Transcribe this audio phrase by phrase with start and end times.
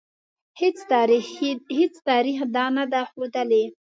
[1.77, 3.63] هیڅ تاریخ دا نه ده ښودلې.